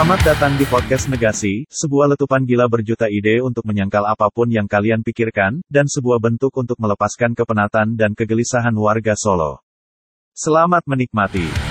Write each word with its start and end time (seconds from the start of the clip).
Selamat 0.00 0.24
datang 0.24 0.56
di 0.56 0.64
podcast 0.64 1.12
Negasi, 1.12 1.68
sebuah 1.68 2.16
letupan 2.16 2.40
gila 2.48 2.64
berjuta 2.72 3.04
ide 3.12 3.44
untuk 3.44 3.68
menyangkal 3.68 4.08
apa 4.08 4.32
pun 4.32 4.48
yang 4.48 4.64
kalian 4.64 5.04
pikirkan, 5.04 5.60
dan 5.68 5.84
sebuah 5.92 6.16
bentuk 6.16 6.56
untuk 6.56 6.80
melepaskan 6.80 7.36
kepenatan 7.36 8.00
dan 8.00 8.16
kegelisahan 8.16 8.72
warga 8.80 9.12
Solo. 9.12 9.60
Selamat 10.32 10.88
menikmati. 10.88 11.69